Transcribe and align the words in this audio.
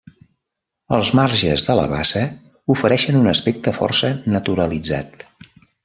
Els 0.97 1.11
marges 1.19 1.65
de 1.67 1.75
la 1.79 1.83
bassa 1.91 2.23
ofereixen 2.77 3.21
un 3.23 3.33
aspecte 3.35 3.75
força 3.81 4.11
naturalitzat. 4.39 5.29